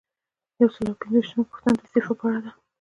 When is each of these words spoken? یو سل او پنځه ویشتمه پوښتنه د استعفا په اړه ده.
یو 0.59 0.69
سل 0.75 0.85
او 0.89 0.99
پنځه 1.01 1.17
ویشتمه 1.19 1.43
پوښتنه 1.49 1.73
د 1.77 1.81
استعفا 1.85 2.13
په 2.19 2.25
اړه 2.27 2.39
ده. 2.43 2.51